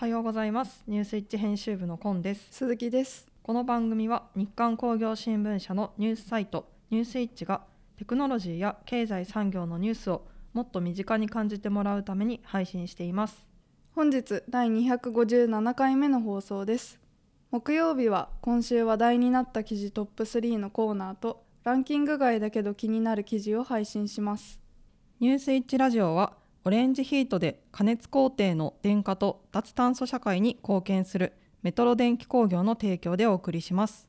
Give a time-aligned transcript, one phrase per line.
[0.00, 0.82] はようございます。
[0.86, 2.46] ニュースイッチ編集部のコンです。
[2.52, 3.26] 鈴木です。
[3.42, 7.60] この番組は日刊工業新聞社のニュースサイトニュースイッチが
[7.98, 13.46] テクノロジーや経済産業のニュースをもっと身近に感じてもらうために配信しています。
[13.94, 16.98] 本日第257回目の放送です。
[17.50, 24.62] 木曜日は今週話題になった記事トップ3のコーナーとランキング外だけど気になる記事を配信します。
[25.20, 31.32] ニュースイッチラジオはオレンジヒートで加熱工程の電化と脱炭素社会に貢献する
[31.62, 34.08] メトロ電気工業の提供でお送りします。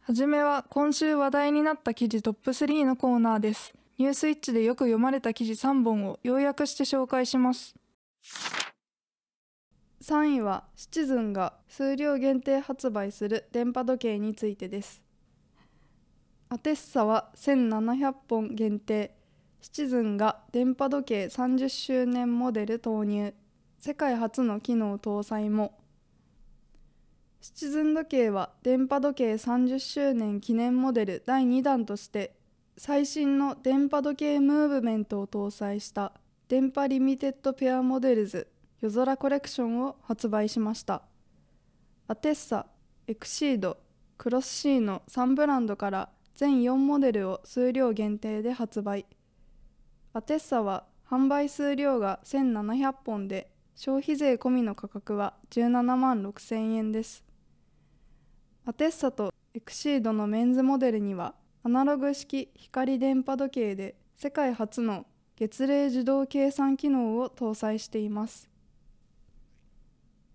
[0.00, 3.72] はじめは今週話題になった記事トップ3のコーナーです。
[3.96, 7.76] ニュースイッチでよく読まれた記事3本を要約して紹介します。
[10.02, 15.02] 3位はシチズンが数量限定発売する電波時計についてです。
[16.48, 19.13] アテッサは1700本限定。
[19.64, 23.32] シチズンが電波時計30周年モデル投入。
[23.78, 25.80] 世界初の機能搭載も。
[27.40, 32.34] シチズン時計は電波時計30周年記念モデル第2弾として
[32.76, 36.12] 最新の電波時計ムーブメントを搭載した
[36.46, 38.46] 電波リミテッドペアモデルズ
[38.82, 41.00] 夜空コレクションを発売しました。
[42.06, 42.66] アテッサ、
[43.06, 43.78] エクシード、
[44.18, 49.06] クロスシーの3ブランドから全4モデルを数量限定で発売。
[50.16, 57.24] アテッサは販売数量が1700本で消費税込みの価格は17万6000円です。
[58.64, 65.04] アテッサとエクシードのメンズモデルにはアナログ式光電波時計で世界初の
[65.34, 68.48] 月齢自動計算機能を搭載しています。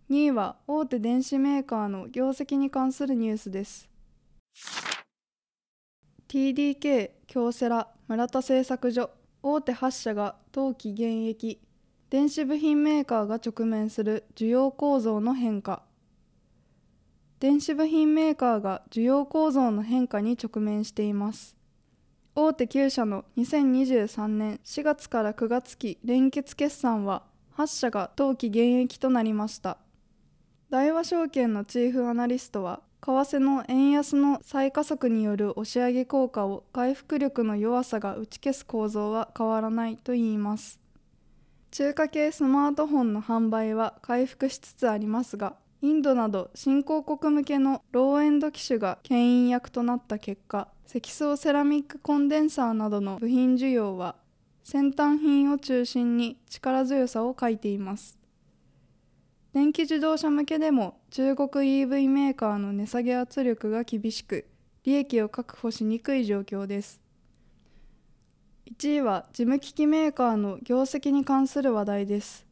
[0.09, 3.89] 2位は大手電子メーカーの業績に関するニュースです。
[6.27, 9.11] TDK 京セラ村田製作所。
[9.41, 11.61] 大手8社が冬季現役
[12.09, 15.83] 電子部品メーカーが直面する需要構造の変化。
[17.39, 21.55] 電子部品メーカーが需要構造の変化に直面しています。
[22.35, 27.23] 大手9社の2023年4月から9月期連結決算は
[27.55, 29.77] 8社が冬季現役となりました。
[30.69, 40.79] 大和証券のチーフアナリストは為替の円安の再加速による押し上げ効果を回復力の弱さが打ち消す構造は変わらないと言います。
[41.71, 54.15] 中華系スマートフォンの販売は回復しつつありますがインドなど新興国向けのローエンド機種が牽引役となった結果積層セラミックコンデンサーなどの部品需要は
[54.63, 58.18] 先端品を中心に力強さを欠いています。
[59.51, 64.45] 電気自動車向けでも中国 EV メーカーの値下げ圧力が厳しく
[64.83, 67.01] 利益を確保しにくい状況です。
[68.71, 72.45] 1位は事務機器メーカーの業績に関する話題です。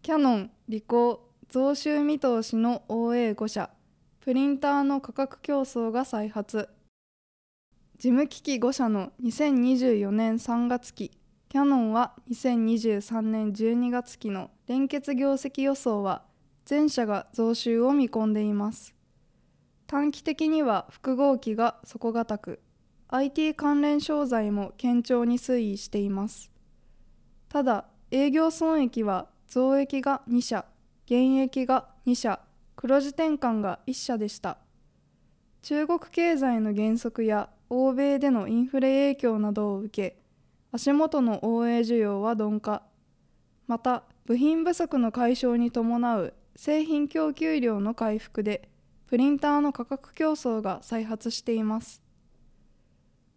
[0.00, 3.70] キヤノン、リコー、増収見通しの OA5 社
[4.20, 6.70] プリンターの価格競争が再発。
[7.98, 11.10] 事務機器5社の2024年3月期
[11.50, 16.22] キヤノンは2023年12月期の連結業績予想は
[16.64, 18.94] 全社が増収を見込んでいます。
[19.88, 22.60] 短期的には複合機が底堅く
[23.08, 26.52] IT 関連商材も堅調に推移しています。
[27.48, 30.64] ただ営業損益は増益が2社
[31.04, 32.38] 減益が2社
[32.76, 34.58] 黒字転換が1社でした。
[35.62, 40.19] 中国経済の減速や欧米でのインフレ影響などを受け
[40.72, 42.82] 足元の OA 需要は鈍化。
[43.66, 48.68] また部品不足の解消に伴う製品供給量の回復で
[49.06, 52.02] プリンターの価格競争が再発しています。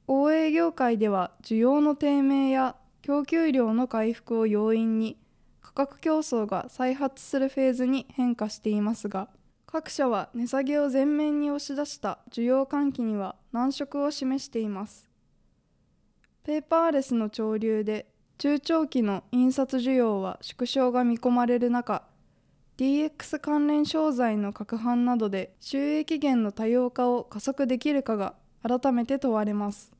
[0.07, 5.17] OA 業界では需要の低迷や供給量の回復を要因に
[5.61, 9.29] 価格競争が再発するフェーズに変化していますが
[9.65, 15.12] 各社は値下げを前面に押し出した需要喚起には難色を示しています。
[16.45, 18.05] ペーパーレスの潮流で
[18.37, 22.03] 中長期の印刷需要は縮小が見込まれる中
[22.77, 29.93] DX 関連商材の拡販などで収益源の多様化を加速できるかが改めて問われます。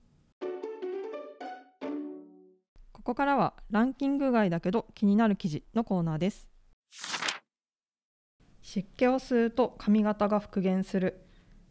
[2.92, 6.48] ここからはランキング外だけど気になる記事のコーナーです。
[8.62, 11.22] 湿気を吸うと髪型が復元する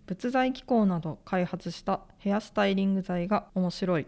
[0.07, 4.07] 仏材機構など開発したヘアスタイリング剤が面白い。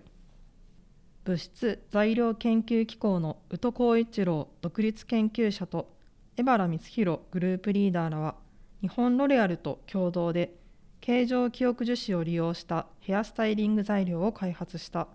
[1.24, 5.88] 物質材料研究機構の宇都光一郎独立研究者と
[6.36, 8.34] 江原光弘グループリーダーらは
[8.82, 10.54] 日本ロレアルと共同で
[11.00, 15.08] 形状記憶樹脂を利用したヘアスタイリング材料を開発した。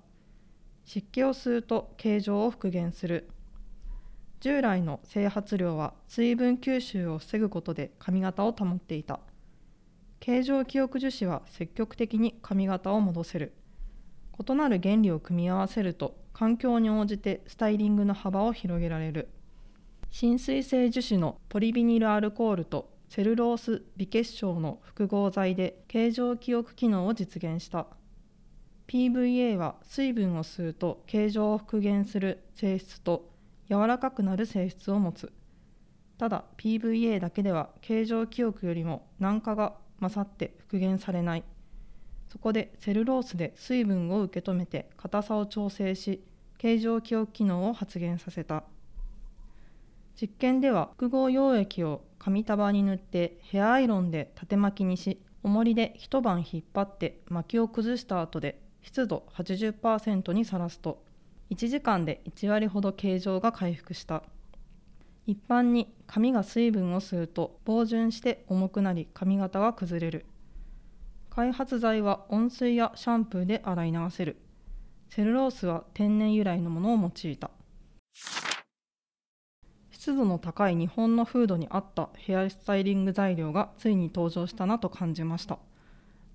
[0.84, 3.30] 湿気を吸うと形状を復元する。
[4.40, 9.20] 従来の整髪量は水分吸収を防ぐことで髪型を保っていた。
[10.20, 13.54] 形状記憶樹脂は積極的に髪型を戻せる。
[14.40, 19.28] 異なる原理を組み合わせると環境に応じてスタイリングの幅を広げられる。
[20.12, 27.88] 浸水性樹脂のポリビニルアルコールとセルロース微結晶の複合剤で形状記憶機能を実現した。
[28.88, 33.30] PVA は水分を吸うと形状を復元する性質と
[33.70, 35.32] 柔らかくなる性質を持つ。
[36.18, 41.44] ただ PVA だけでは形状記憶よりも軟化が勝って復元されない。
[42.30, 46.24] そこでセルロースで水分を受け止めて硬さを調整し
[46.58, 48.64] 形状記憶機能を発現させた。
[50.20, 61.02] 実験では複合溶液を紙束に塗ってヘアアイロンで縦巻きにし重りで一晩引っ張って巻きを崩した後で湿度80%にさらすと
[61.52, 64.24] 1時間で1割ほど形状が回復した。
[65.26, 70.26] 一般に髪が水分を吸うと防潤して重くなり髪型が崩れる。
[71.30, 74.38] 開発剤は温水やシャンプーで洗い流せる。
[75.10, 77.52] セルロースは天然由来のものを用いた。
[79.92, 85.60] 湿度の高い日本の風土に合ったヘアスタイリング材料がついに登場したなと感じました。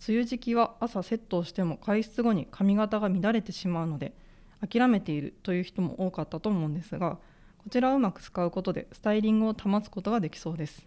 [0.06, 4.14] 梅雨時期は朝セットをしても外出後に髪型が乱れてしまうので
[4.60, 7.18] 諦めているという人も多かったと思うんですが
[7.58, 10.86] こちらをうまく使うことでスタイリングを保つことができそうです。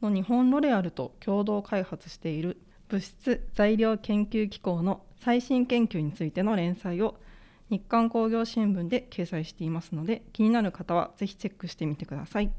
[0.00, 2.58] この日本ロレアルと共同開発している
[2.92, 7.16] 物質材料研究機構の最新研究についての連載を
[7.70, 12.50] 日刊工業新聞で掲載していますので気になる方はぜひチェックしてみてください。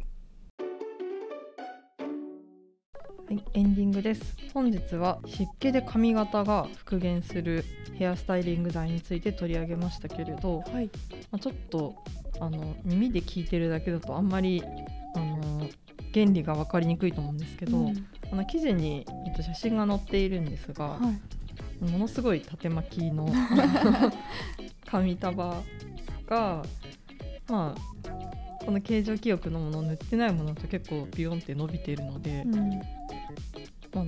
[3.27, 4.35] はい、エンディングです。
[4.55, 7.63] 本日は湿気で髪型が復元する
[7.93, 10.89] ヘアスタイリング剤について取り上げましたけれど、はい、
[11.29, 11.93] まあ、ちょっと
[12.39, 14.63] あの耳で聞いてるだけだとあんまり
[15.15, 15.69] あの
[16.11, 20.99] 原理が分かりにくいと思うんですけど、うん、あの記事に、えっと、写真が載っているんですが、は
[21.79, 23.31] い、ものすごい縦巻きの
[24.89, 25.61] 髪束
[26.25, 26.65] が
[27.47, 32.69] まあこの形状記憶のもの塗ってないものと結構ビヨンって伸びているので、うん、
[33.93, 34.05] まあ、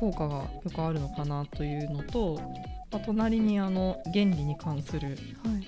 [0.00, 2.40] 効果がよくあるのかなというのと、
[2.90, 5.18] まあ、隣にあの原理に関する、はい、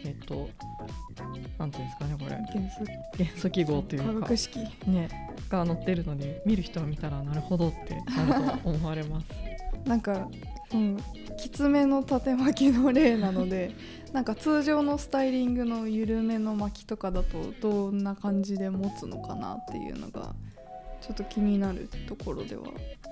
[0.05, 0.49] えっと
[1.59, 2.31] なんていうんですかねこれ。
[2.31, 2.85] 元素
[3.19, 4.27] 元素記号というか。
[4.87, 9.27] ねが載ってるので見る人が見たらなるほどってなると思われます。
[9.85, 10.29] なんか、
[10.73, 10.99] うん、
[11.39, 13.73] きつめの縦巻きの例なので
[14.13, 20.35] なんか通常のスタイリングの緩めの巻きとかだとどんな感じで持つのかなっていうのが
[21.01, 22.65] ちょっと気になるところでは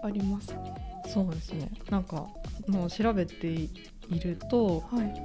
[0.03, 0.75] ありますね。
[1.07, 2.29] そうですねなんか
[2.67, 3.71] もう調べてい
[4.17, 5.25] ると、はい、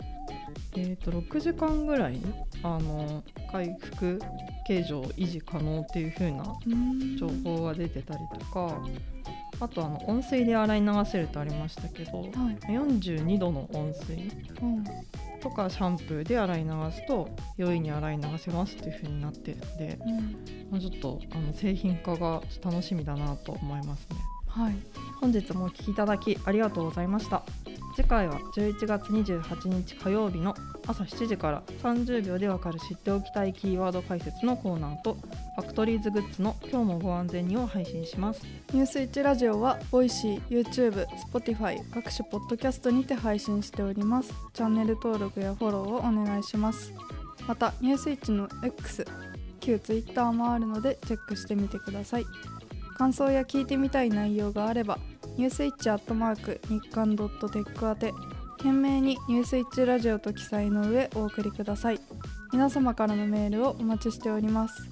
[0.75, 2.19] えー、と6時間ぐらい
[2.63, 4.19] あの回復
[4.65, 6.43] 形状維持可能っていう風な
[7.17, 8.81] 情報が出てたりとか
[9.59, 12.29] あとあの温水で洗い流せるとありましたけど、はい、
[12.67, 14.31] 42度の温水
[15.41, 20.17] とかシャンプーで洗い流すと容易に洗い流せますっていう風になってるので、うん、
[20.71, 24.17] まあ、ちょっとあの製品化が楽しみだなと思いますね。
[24.47, 24.75] はい、
[25.19, 27.43] 本日もお聴きいただきありがとうございました。
[27.95, 30.55] 次回は11月28日火曜日の
[30.87, 35.15] 朝7時から30秒でわかる知っておきたいキーワード解説のコーナーと
[35.55, 38.41] ファクトリーズグッズの今日もご安全にを配信します。
[38.73, 44.33] ニュースイッチラジオは Voicy、YouTube、Spotify 各種ポッドキャストにて配信しております。
[44.53, 46.91] チャンネル登録やフォローをお願いします。
[47.47, 49.05] またニュースイッチの X
[49.59, 52.25] 旧 Twitter もあるのでチェックしてみてください。
[52.95, 54.97] 感想や聞いてみたい内容があれば
[55.35, 58.13] ニュースイッチアットマーク日刊ドットテック宛て
[58.57, 61.99] 懸命にニュースイッチラジオと記載の上お送りください。
[62.51, 64.87] 皆様からのメールをお待ちしております。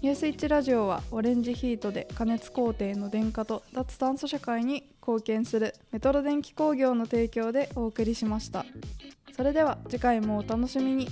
[0.00, 8.64] ニュースイッチラジオはオレンジヒートで加熱工程の電化と脱炭素社会に貢献するメトロ電気工業の提供でお送りしました。
[9.36, 11.08] それでは次回もお楽しみに。